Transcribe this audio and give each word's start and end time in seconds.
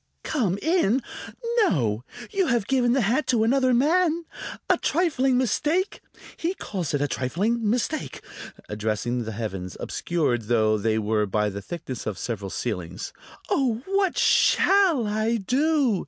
"Come 0.23 0.57
in? 0.63 1.03
No! 1.59 2.03
You 2.31 2.47
have 2.47 2.65
given 2.65 2.93
the 2.93 3.01
hat 3.01 3.27
to 3.27 3.43
another 3.43 3.71
man? 3.71 4.25
A 4.67 4.75
trifling 4.79 5.37
mistake! 5.37 6.01
He 6.37 6.55
calls 6.55 6.95
it 6.95 7.01
a 7.03 7.07
trifling 7.07 7.69
mistake!" 7.69 8.21
addressing 8.67 9.25
the 9.25 9.31
heavens, 9.31 9.77
obscured 9.79 10.45
though 10.45 10.79
they 10.79 10.97
were 10.97 11.27
by 11.27 11.49
the 11.49 11.61
thickness 11.61 12.07
of 12.07 12.17
several 12.17 12.49
ceilings. 12.49 13.13
"Oh, 13.51 13.83
what 13.85 14.17
shall 14.17 15.05
I 15.05 15.35
do?" 15.35 15.99